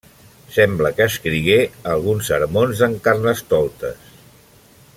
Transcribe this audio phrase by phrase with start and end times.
[0.53, 1.59] Sembla que escrigué
[1.91, 4.13] alguns sermons d'en Carnestoltes.